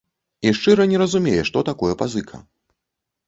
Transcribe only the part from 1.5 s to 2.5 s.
такое пазыка.